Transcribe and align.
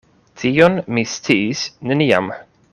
Tion 0.43 0.77
mi 0.97 1.03
sciis 1.13 1.63
neniam. 1.93 2.35